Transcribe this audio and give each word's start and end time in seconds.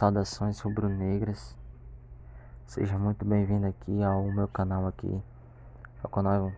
Saudações 0.00 0.58
rubro-negras. 0.60 1.54
Seja 2.64 2.96
muito 2.96 3.22
bem-vindo 3.22 3.66
aqui 3.66 4.02
ao 4.02 4.32
meu 4.32 4.48
canal 4.48 4.86
aqui. 4.86 5.22
Ao 6.02 6.08
canal 6.08 6.52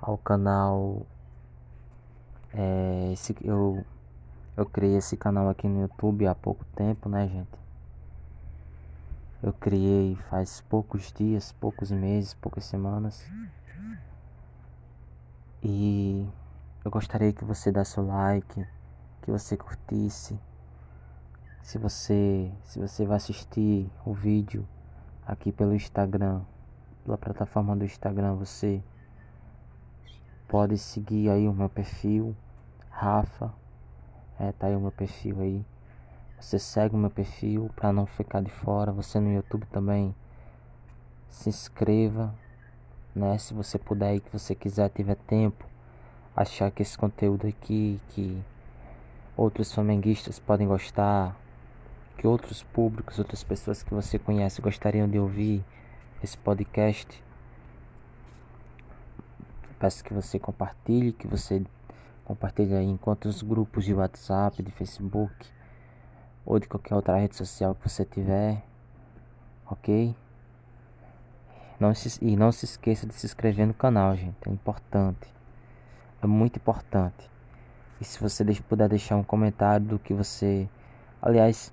ao 0.00 0.18
canal 0.18 1.06
é, 2.52 3.12
esse, 3.12 3.36
eu 3.42 3.86
eu 4.56 4.66
criei 4.66 4.96
esse 4.96 5.16
canal 5.16 5.48
aqui 5.48 5.68
no 5.68 5.82
YouTube 5.82 6.26
há 6.26 6.34
pouco 6.34 6.64
tempo, 6.74 7.08
né, 7.08 7.28
gente? 7.28 7.56
Eu 9.40 9.52
criei 9.52 10.16
faz 10.28 10.62
poucos 10.62 11.12
dias, 11.12 11.52
poucos 11.52 11.92
meses, 11.92 12.34
poucas 12.34 12.64
semanas. 12.64 13.24
E 15.62 16.28
eu 16.84 16.90
gostaria 16.90 17.32
que 17.32 17.44
você 17.44 17.70
desse 17.70 18.00
o 18.00 18.04
like, 18.04 18.66
que 19.22 19.30
você 19.30 19.56
curtisse. 19.56 20.36
Se 21.62 21.78
você, 21.78 22.52
se 22.64 22.78
você 22.78 23.06
vai 23.06 23.16
assistir 23.16 23.90
o 24.04 24.12
vídeo 24.12 24.66
aqui 25.26 25.50
pelo 25.50 25.74
Instagram, 25.74 26.42
pela 27.04 27.16
plataforma 27.16 27.74
do 27.74 27.84
Instagram, 27.84 28.34
você 28.34 28.82
pode 30.48 30.76
seguir 30.76 31.30
aí 31.30 31.48
o 31.48 31.52
meu 31.52 31.68
perfil, 31.68 32.36
Rafa 32.90 33.52
é, 34.42 34.50
tá 34.50 34.66
aí 34.66 34.74
o 34.74 34.80
meu 34.80 34.90
perfil 34.90 35.40
aí. 35.40 35.64
Você 36.40 36.58
segue 36.58 36.96
o 36.96 36.98
meu 36.98 37.10
perfil 37.10 37.70
para 37.76 37.92
não 37.92 38.06
ficar 38.06 38.42
de 38.42 38.50
fora. 38.50 38.90
Você 38.90 39.20
no 39.20 39.32
YouTube 39.32 39.64
também 39.66 40.12
se 41.28 41.48
inscreva, 41.48 42.34
né? 43.14 43.38
Se 43.38 43.54
você 43.54 43.78
puder 43.78 44.16
e 44.16 44.20
que 44.20 44.32
você 44.32 44.52
quiser, 44.54 44.88
tiver 44.90 45.14
tempo, 45.14 45.64
achar 46.34 46.72
que 46.72 46.82
esse 46.82 46.98
conteúdo 46.98 47.46
aqui 47.46 48.00
que 48.08 48.42
outros 49.36 49.72
flamenguistas 49.72 50.40
podem 50.40 50.66
gostar, 50.66 51.36
que 52.16 52.26
outros 52.26 52.62
públicos, 52.62 53.18
outras 53.18 53.42
pessoas 53.42 53.82
que 53.82 53.92
você 53.92 54.18
conhece 54.18 54.62
gostariam 54.62 55.08
de 55.08 55.18
ouvir 55.18 55.64
esse 56.22 56.36
podcast. 56.38 57.22
Peço 59.78 60.04
que 60.04 60.14
você 60.14 60.38
compartilhe, 60.38 61.12
que 61.12 61.26
você 61.26 61.64
Compartilhe 62.24 62.74
aí 62.74 62.86
em 62.86 62.96
quantos 62.96 63.42
grupos 63.42 63.84
de 63.84 63.92
WhatsApp, 63.92 64.62
de 64.62 64.70
Facebook 64.70 65.34
ou 66.46 66.58
de 66.58 66.68
qualquer 66.68 66.94
outra 66.94 67.16
rede 67.18 67.36
social 67.36 67.74
que 67.74 67.88
você 67.88 68.04
tiver, 68.04 68.62
ok? 69.66 70.14
Não 71.80 71.94
se, 71.94 72.24
e 72.24 72.36
não 72.36 72.52
se 72.52 72.64
esqueça 72.64 73.06
de 73.06 73.14
se 73.14 73.26
inscrever 73.26 73.66
no 73.66 73.74
canal, 73.74 74.16
gente. 74.16 74.36
É 74.46 74.50
importante. 74.50 75.28
É 76.22 76.26
muito 76.26 76.56
importante. 76.56 77.28
E 78.00 78.04
se 78.04 78.20
você 78.20 78.44
puder 78.62 78.88
deixar 78.88 79.16
um 79.16 79.24
comentário 79.24 79.84
do 79.84 79.98
que 79.98 80.14
você. 80.14 80.68
Aliás, 81.20 81.72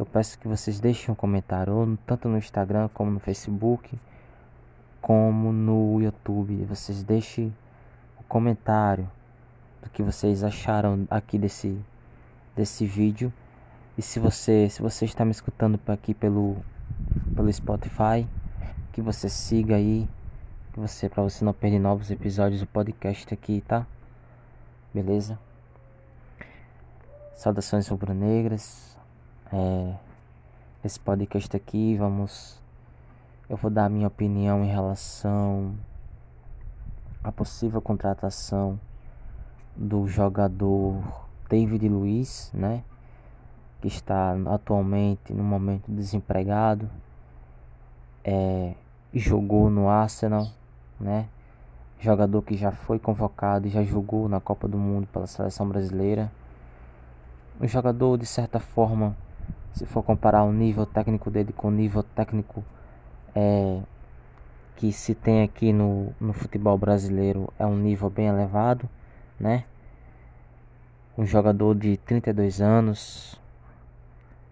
eu 0.00 0.06
peço 0.06 0.38
que 0.38 0.48
vocês 0.48 0.80
deixem 0.80 1.12
um 1.12 1.14
comentário, 1.14 1.98
tanto 2.06 2.26
no 2.26 2.38
Instagram 2.38 2.88
como 2.94 3.10
no 3.10 3.20
Facebook, 3.20 4.00
como 4.98 5.52
no 5.52 6.00
YouTube. 6.00 6.64
Vocês 6.64 7.02
deixem 7.02 7.48
o 8.16 8.20
um 8.20 8.24
comentário 8.26 9.10
do 9.82 9.90
que 9.90 10.02
vocês 10.02 10.42
acharam 10.42 11.06
aqui 11.10 11.38
desse 11.38 11.78
desse 12.56 12.86
vídeo. 12.86 13.30
E 13.98 14.00
se 14.00 14.18
você 14.18 14.70
se 14.70 14.80
você 14.80 15.04
está 15.04 15.22
me 15.22 15.32
escutando 15.32 15.78
aqui 15.88 16.14
pelo 16.14 16.56
pelo 17.36 17.52
Spotify, 17.52 18.26
que 18.92 19.02
você 19.02 19.28
siga 19.28 19.76
aí, 19.76 20.08
que 20.72 20.80
você 20.80 21.10
para 21.10 21.22
você 21.22 21.44
não 21.44 21.52
perder 21.52 21.78
novos 21.78 22.10
episódios 22.10 22.62
do 22.62 22.66
podcast 22.66 23.34
aqui, 23.34 23.62
tá? 23.68 23.86
Beleza? 24.94 25.38
Saudações 27.34 27.86
rubro-negras. 27.86 28.98
É, 29.52 29.94
esse 30.84 31.00
podcast 31.00 31.56
aqui, 31.56 31.96
vamos 31.96 32.60
eu 33.50 33.56
vou 33.56 33.68
dar 33.68 33.86
a 33.86 33.88
minha 33.88 34.06
opinião 34.06 34.64
em 34.64 34.68
relação 34.68 35.74
à 37.24 37.32
possível 37.32 37.82
contratação 37.82 38.78
do 39.74 40.06
jogador 40.06 41.02
David 41.48 41.88
Luiz, 41.88 42.52
né? 42.54 42.84
Que 43.80 43.88
está 43.88 44.36
atualmente 44.46 45.32
no 45.32 45.42
momento 45.42 45.90
desempregado. 45.90 46.88
É, 48.22 48.74
jogou 49.12 49.68
no 49.68 49.88
Arsenal, 49.88 50.46
né? 51.00 51.26
Jogador 51.98 52.42
que 52.42 52.56
já 52.56 52.70
foi 52.70 53.00
convocado 53.00 53.66
e 53.66 53.70
já 53.70 53.82
jogou 53.82 54.28
na 54.28 54.38
Copa 54.38 54.68
do 54.68 54.78
Mundo 54.78 55.08
pela 55.08 55.26
seleção 55.26 55.68
brasileira. 55.68 56.30
Um 57.60 57.66
jogador 57.66 58.16
de 58.16 58.26
certa 58.26 58.60
forma, 58.60 59.16
se 59.74 59.86
for 59.86 60.02
comparar 60.02 60.42
o 60.44 60.52
nível 60.52 60.86
técnico 60.86 61.30
dele 61.30 61.52
com 61.52 61.68
o 61.68 61.70
nível 61.70 62.02
técnico 62.02 62.64
é, 63.34 63.80
que 64.76 64.92
se 64.92 65.14
tem 65.14 65.42
aqui 65.42 65.72
no, 65.72 66.12
no 66.20 66.32
futebol 66.32 66.76
brasileiro, 66.76 67.52
é 67.58 67.66
um 67.66 67.76
nível 67.76 68.10
bem 68.10 68.26
elevado 68.26 68.88
né? 69.40 69.64
Um 71.16 71.24
jogador 71.26 71.74
de 71.74 71.96
32 71.96 72.60
anos, 72.60 73.40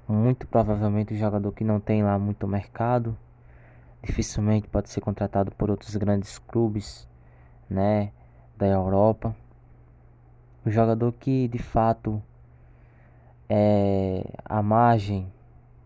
muito 0.09 0.47
provavelmente 0.47 1.13
um 1.13 1.19
jogador 1.19 1.53
que 1.53 1.63
não 1.63 1.79
tem 1.79 2.03
lá 2.03 2.19
muito 2.19 2.49
mercado, 2.49 3.17
dificilmente 4.03 4.67
pode 4.67 4.89
ser 4.89 5.03
contratado 5.03 5.53
por 5.53 5.71
outros 5.71 5.95
grandes 5.97 6.39
clubes, 6.39 7.07
né, 7.69 8.11
da 8.57 8.67
Europa. 8.67 9.37
Um 10.65 10.71
jogador 10.71 11.13
que 11.13 11.47
de 11.49 11.59
fato 11.59 12.23
é 13.49 14.25
a 14.45 14.63
margem 14.63 15.31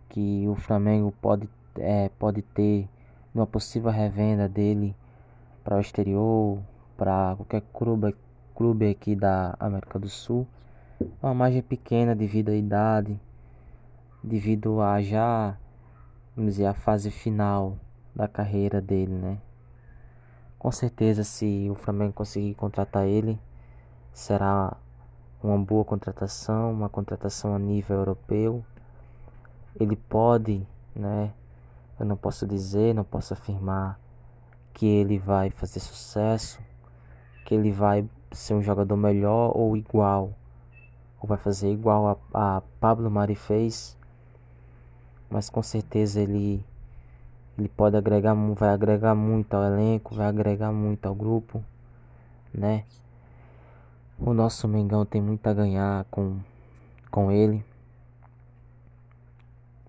que 0.09 0.47
o 0.49 0.55
Flamengo 0.55 1.12
pode, 1.21 1.49
é, 1.78 2.09
pode 2.19 2.43
ter 2.43 2.89
numa 3.34 3.47
possível 3.47 3.91
revenda 3.91 4.49
dele 4.49 4.95
para 5.65 5.77
o 5.77 5.81
exterior, 5.81 6.59
para 6.97 7.34
qualquer 7.37 7.62
clube 7.73 8.15
clube 8.55 8.89
aqui 8.89 9.17
da 9.17 9.56
América 9.59 9.99
do 9.99 10.09
Sul. 10.09 10.47
Uma 11.23 11.34
margem 11.34 11.62
pequena 11.62 12.15
devido 12.15 12.50
à 12.50 12.55
idade, 12.55 13.19
devido 14.23 14.81
a 14.81 15.03
já, 15.03 15.56
vamos 16.37 16.53
dizer, 16.55 16.67
a 16.67 16.75
fase 16.75 17.11
final 17.11 17.77
da 18.15 18.29
carreira 18.29 18.81
dele, 18.81 19.15
né? 19.15 19.39
Com 20.59 20.71
certeza, 20.71 21.25
se 21.25 21.69
o 21.71 21.75
Flamengo 21.75 22.12
conseguir 22.12 22.55
contratar 22.55 23.06
ele, 23.06 23.39
será 24.12 24.77
uma 25.42 25.58
boa 25.58 25.84
contratação, 25.84 26.72
uma 26.72 26.88
contratação 26.88 27.54
a 27.54 27.58
nível 27.58 27.98
europeu. 27.98 28.64
Ele 29.78 29.97
pode, 29.97 30.66
né? 30.94 31.32
Eu 31.98 32.06
não 32.06 32.16
posso 32.16 32.47
dizer, 32.47 32.94
não 32.94 33.04
posso 33.04 33.32
afirmar 33.32 33.98
que 34.72 34.86
ele 34.86 35.19
vai 35.19 35.50
fazer 35.50 35.81
sucesso, 35.81 36.60
que 37.44 37.54
ele 37.54 37.70
vai 37.70 38.08
ser 38.31 38.54
um 38.54 38.62
jogador 38.62 38.97
melhor 38.97 39.52
ou 39.56 39.76
igual, 39.76 40.32
ou 41.20 41.28
vai 41.28 41.38
fazer 41.38 41.70
igual 41.70 42.20
a, 42.32 42.56
a 42.56 42.62
Pablo 42.81 43.10
Mari 43.10 43.34
fez, 43.34 43.97
mas 45.31 45.50
com 45.50 45.62
certeza 45.62 46.20
ele 46.20 46.64
ele 47.58 47.69
pode 47.69 47.97
agregar, 47.97 48.34
vai 48.34 48.70
agregar 48.70 49.14
muito 49.14 49.54
ao 49.54 49.62
elenco, 49.62 50.14
vai 50.14 50.26
agregar 50.26 50.72
muito 50.72 51.06
ao 51.06 51.14
grupo, 51.14 51.62
né? 52.52 52.84
O 54.25 54.33
nosso 54.33 54.69
Mengão 54.69 55.05
tem 55.05 55.21
muito 55.21 55.44
a 55.49 55.53
ganhar 55.53 56.05
com 56.05 56.38
com 57.10 57.33
ele, 57.33 57.65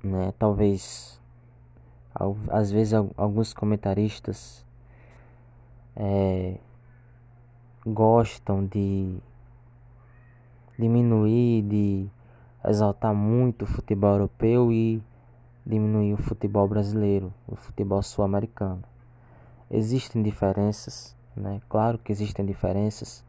né? 0.03 0.33
Talvez 0.39 1.21
às 2.49 2.71
vezes 2.71 2.95
alguns 3.15 3.53
comentaristas 3.53 4.65
é, 5.95 6.57
gostam 7.85 8.65
de 8.65 9.15
diminuir, 10.79 11.61
de 11.61 12.09
exaltar 12.65 13.13
muito 13.13 13.65
o 13.65 13.67
futebol 13.67 14.13
europeu 14.13 14.71
e 14.71 14.99
diminuir 15.63 16.15
o 16.15 16.17
futebol 16.17 16.67
brasileiro, 16.67 17.31
o 17.47 17.55
futebol 17.55 18.01
sul-americano. 18.01 18.83
Existem 19.69 20.23
diferenças, 20.23 21.15
né? 21.35 21.61
Claro 21.69 21.99
que 21.99 22.11
existem 22.11 22.43
diferenças, 22.43 23.23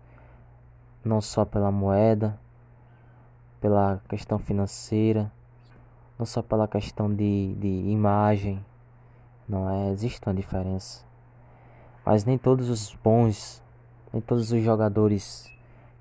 não 1.05 1.21
só 1.21 1.45
pela 1.45 1.71
moeda, 1.71 2.39
pela 3.61 4.01
questão 4.09 4.39
financeira, 4.39 5.31
não 6.19 6.27
só 6.27 6.43
pela 6.43 6.69
questão 6.69 7.13
de, 7.13 7.55
de 7.55 7.69
imagem, 7.69 8.65
não 9.49 9.69
é? 9.71 9.91
Existe 9.91 10.27
uma 10.27 10.35
diferença. 10.35 11.05
Mas 12.05 12.25
nem 12.25 12.39
todos 12.39 12.69
os 12.69 12.95
bons 13.03 13.63
em 14.13 14.21
todos 14.21 14.53
os 14.53 14.63
jogadores 14.63 15.51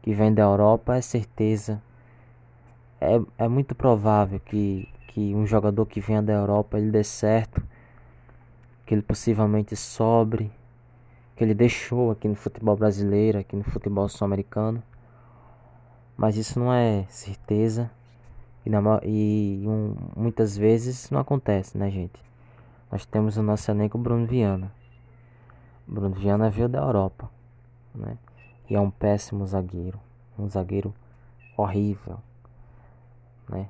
que 0.01 0.13
vêm 0.13 0.33
da 0.33 0.43
Europa, 0.43 0.95
é 0.95 1.01
certeza. 1.01 1.81
É, 3.01 3.19
é 3.37 3.47
muito 3.47 3.73
provável 3.73 4.39
que, 4.39 4.87
que 5.07 5.33
um 5.33 5.45
jogador 5.45 5.85
que 5.85 5.99
venha 5.99 6.21
da 6.21 6.33
Europa 6.33 6.77
ele 6.77 6.91
dê 6.91 7.03
certo, 7.03 7.61
que 8.85 8.93
ele 8.93 9.01
possivelmente 9.01 9.75
sobre, 9.75 10.51
que 11.35 11.43
ele 11.43 11.53
deixou 11.53 12.11
aqui 12.11 12.27
no 12.27 12.35
futebol 12.35 12.75
brasileiro, 12.75 13.39
aqui 13.39 13.55
no 13.55 13.63
futebol 13.63 14.07
sul-americano. 14.07 14.83
Mas 16.23 16.37
isso 16.37 16.57
não 16.57 16.71
é 16.71 17.03
certeza. 17.09 17.91
E, 18.65 18.69
na, 18.69 18.79
e 19.03 19.61
um, 19.67 19.93
muitas 20.15 20.55
vezes 20.55 21.09
não 21.09 21.19
acontece, 21.19 21.77
né, 21.77 21.91
gente? 21.91 22.17
Nós 22.89 23.05
temos 23.05 23.35
o 23.35 23.43
nosso 23.43 23.69
elenco 23.69 23.97
Bruno 23.97 24.25
Viana. 24.25 24.71
Bruno 25.85 26.15
Viana 26.15 26.49
veio 26.49 26.69
da 26.69 26.79
Europa, 26.79 27.29
né? 27.93 28.17
E 28.69 28.73
é 28.73 28.79
um 28.79 28.89
péssimo 28.89 29.45
zagueiro, 29.45 29.99
um 30.39 30.47
zagueiro 30.47 30.93
horrível, 31.57 32.17
né? 33.49 33.67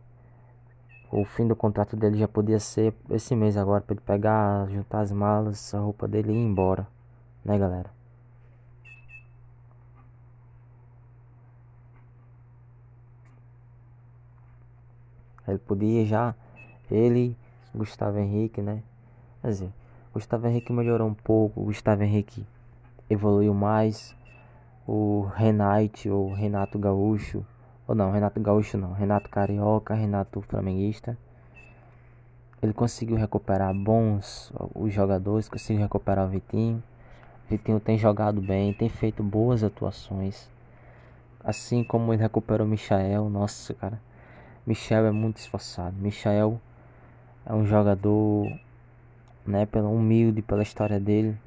O 1.12 1.26
fim 1.26 1.48
do 1.48 1.56
contrato 1.56 1.96
dele 1.96 2.20
já 2.20 2.28
podia 2.28 2.60
ser 2.60 2.94
esse 3.10 3.36
mês 3.36 3.58
agora 3.58 3.82
para 3.82 3.96
ele 3.96 4.02
pegar, 4.06 4.70
juntar 4.70 5.00
as 5.00 5.12
malas, 5.12 5.74
a 5.74 5.80
roupa 5.80 6.08
dele 6.08 6.32
e 6.32 6.36
ir 6.36 6.46
embora, 6.46 6.86
né, 7.44 7.58
galera? 7.58 7.90
Ele 15.48 15.58
podia 15.58 16.06
já, 16.06 16.36
ele, 16.90 17.36
Gustavo 17.74 18.18
Henrique, 18.18 18.62
né? 18.62 18.82
Quer 19.42 19.48
dizer, 19.48 19.70
Gustavo 20.14 20.48
Henrique 20.48 20.72
melhorou 20.72 21.08
um 21.08 21.14
pouco, 21.14 21.64
Gustavo 21.64 22.04
Henrique 22.04 22.46
evoluiu 23.10 23.54
mais. 23.54 24.16
O 24.86 25.30
Renate 25.36 26.10
ou 26.10 26.34
Renato 26.34 26.78
Gaúcho, 26.78 27.46
ou 27.88 27.96
não, 27.96 28.12
Renato 28.12 28.38
Gaúcho 28.42 28.78
não, 28.78 28.92
Renato 28.92 29.30
Carioca, 29.30 29.94
Renato 29.94 30.42
Flamenguista. 30.42 31.18
Ele 32.62 32.74
conseguiu 32.74 33.16
recuperar 33.16 33.74
bons 33.74 34.52
os 34.76 34.94
jogadores, 34.94 35.48
conseguiu 35.48 35.82
recuperar 35.82 36.26
o 36.26 36.30
Vitinho. 36.30 36.84
Vitinho 37.50 37.80
tem 37.80 37.98
jogado 37.98 38.42
bem, 38.42 38.74
tem 38.74 38.90
feito 38.90 39.24
boas 39.24 39.64
atuações. 39.64 40.50
Assim 41.42 41.84
como 41.84 42.14
ele 42.14 42.22
recuperou 42.22 42.68
o 42.68 42.70
Michael, 42.70 43.30
nossa, 43.30 43.74
cara. 43.74 44.02
Michel 44.66 45.06
é 45.06 45.12
muito 45.12 45.38
esforçado. 45.38 45.96
Michel 45.98 46.60
é 47.46 47.54
um 47.54 47.66
jogador, 47.66 48.48
né, 49.46 49.66
pelo 49.66 49.94
humilde 49.94 50.42
pela 50.42 50.64
história 50.64 51.00
dele. 51.00 51.38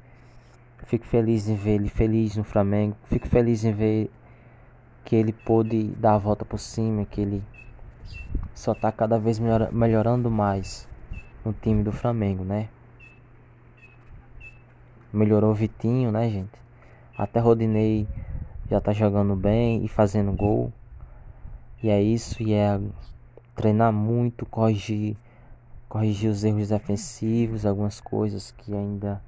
Fico 0.85 1.05
feliz 1.05 1.49
em 1.49 1.55
ver 1.55 1.75
ele 1.75 1.89
feliz 1.89 2.35
no 2.35 2.43
Flamengo. 2.43 2.95
Fico 3.05 3.27
feliz 3.27 3.63
em 3.63 3.73
ver 3.73 4.11
que 5.03 5.15
ele 5.15 5.33
pôde 5.33 5.87
dar 5.97 6.13
a 6.13 6.17
volta 6.17 6.45
por 6.45 6.59
cima, 6.59 7.05
que 7.05 7.21
ele 7.21 7.43
só 8.53 8.73
está 8.73 8.91
cada 8.91 9.17
vez 9.17 9.39
melhor, 9.39 9.71
melhorando 9.71 10.29
mais 10.29 10.87
no 11.43 11.53
time 11.53 11.81
do 11.81 11.91
Flamengo, 11.91 12.43
né? 12.43 12.69
Melhorou 15.11 15.51
o 15.51 15.55
Vitinho, 15.55 16.11
né, 16.11 16.29
gente? 16.29 16.59
Até 17.17 17.39
Rodinei 17.39 18.07
já 18.69 18.79
tá 18.79 18.93
jogando 18.93 19.35
bem 19.35 19.83
e 19.83 19.87
fazendo 19.87 20.31
gol. 20.33 20.71
E 21.81 21.89
é 21.89 22.01
isso, 22.01 22.41
e 22.41 22.53
é 22.53 22.79
treinar 23.55 23.93
muito, 23.93 24.45
corrigir, 24.45 25.15
corrigir 25.87 26.31
os 26.31 26.43
erros 26.43 26.69
defensivos, 26.69 27.65
algumas 27.65 28.01
coisas 28.01 28.51
que 28.51 28.73
ainda 28.73 29.21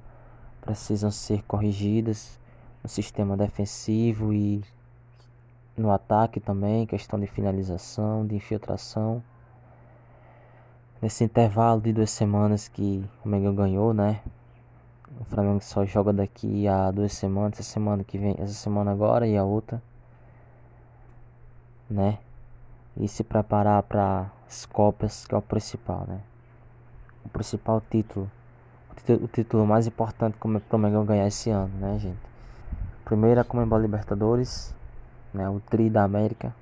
precisam 0.60 1.10
ser 1.10 1.42
corrigidas 1.44 2.38
no 2.82 2.88
sistema 2.88 3.36
defensivo 3.36 4.32
e 4.32 4.62
no 5.76 5.92
ataque 5.92 6.40
também, 6.40 6.86
questão 6.86 7.18
de 7.20 7.26
finalização, 7.26 8.26
de 8.26 8.34
infiltração. 8.34 9.22
Nesse 11.00 11.24
intervalo 11.24 11.80
de 11.80 11.92
duas 11.92 12.10
semanas 12.10 12.68
que 12.68 13.08
o 13.24 13.28
Mengão 13.28 13.54
ganhou, 13.54 13.94
né? 13.94 14.20
O 15.20 15.24
Flamengo 15.24 15.60
só 15.60 15.84
joga 15.84 16.12
daqui 16.12 16.66
a 16.66 16.90
duas 16.90 17.12
semanas, 17.12 17.60
essa 17.60 17.70
semana 17.70 18.04
que 18.04 18.18
vem, 18.18 18.34
essa 18.38 18.52
semana 18.52 18.90
agora 18.90 19.26
e 19.26 19.36
a 19.36 19.44
outra, 19.44 19.82
né? 21.88 22.18
E 22.96 23.08
se 23.08 23.24
preparar 23.24 23.82
para 23.82 24.30
as 24.46 24.66
Copas, 24.66 25.26
que 25.26 25.34
é 25.34 25.38
o 25.38 25.42
principal, 25.42 26.04
né? 26.08 26.20
O 27.24 27.28
principal 27.28 27.82
título, 27.90 28.30
o 28.90 28.94
título, 28.94 29.24
o 29.24 29.28
título 29.28 29.66
mais 29.66 29.86
importante 29.86 30.36
para 30.36 30.76
o 30.76 30.78
Mengão 30.78 31.04
ganhar 31.04 31.26
esse 31.26 31.50
ano, 31.50 31.72
né, 31.78 31.98
gente? 31.98 32.18
Primeiro 33.04 33.40
a 33.40 33.44
Comembol 33.44 33.80
Libertadores, 33.80 34.74
né, 35.32 35.48
o 35.48 35.60
Tri 35.60 35.88
da 35.90 36.04
América. 36.04 36.54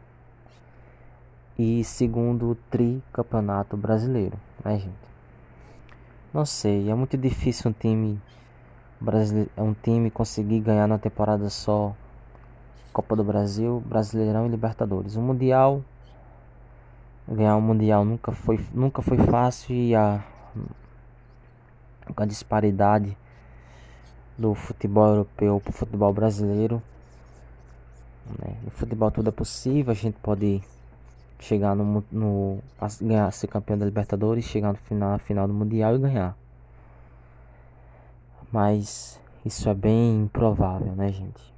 E 1.58 1.82
segundo 1.82 2.50
o 2.50 2.54
Tri 2.54 3.02
Campeonato 3.12 3.76
Brasileiro, 3.76 4.38
né, 4.64 4.78
gente? 4.78 5.08
Não 6.32 6.44
sei, 6.44 6.90
é 6.90 6.94
muito 6.94 7.16
difícil 7.16 7.70
um 7.70 7.74
time 7.74 8.20
brasileiro, 9.00 9.50
um 9.56 9.72
time 9.72 10.10
conseguir 10.10 10.60
ganhar 10.60 10.86
na 10.86 10.98
temporada 10.98 11.48
só 11.50 11.94
Copa 12.92 13.16
do 13.16 13.24
Brasil, 13.24 13.82
Brasileirão 13.86 14.46
e 14.46 14.48
Libertadores. 14.48 15.16
O 15.16 15.20
Mundial 15.20 15.82
ganhar 17.28 17.56
o 17.56 17.60
mundial 17.60 18.04
nunca 18.04 18.32
foi 18.32 18.58
nunca 18.72 19.02
foi 19.02 19.18
fácil 19.18 19.74
e 19.74 19.94
a 19.94 20.24
a 22.16 22.24
disparidade 22.24 23.16
do 24.36 24.54
futebol 24.54 25.08
europeu 25.08 25.60
para 25.60 25.70
o 25.70 25.72
futebol 25.72 26.12
brasileiro 26.12 26.82
né? 28.38 28.56
no 28.64 28.70
futebol 28.70 29.10
tudo 29.10 29.28
é 29.28 29.32
possível 29.32 29.92
a 29.92 29.94
gente 29.94 30.16
pode 30.22 30.62
chegar 31.38 31.76
no, 31.76 32.02
no 32.10 32.58
ganhar 33.00 33.30
ser 33.30 33.46
campeão 33.46 33.76
da 33.76 33.84
Libertadores 33.84 34.44
chegar 34.44 34.72
no 34.72 34.78
final 34.78 35.10
na 35.10 35.18
final 35.18 35.46
do 35.46 35.52
mundial 35.52 35.94
e 35.96 35.98
ganhar 35.98 36.36
mas 38.50 39.20
isso 39.44 39.68
é 39.68 39.74
bem 39.74 40.22
improvável 40.22 40.92
né 40.96 41.12
gente 41.12 41.57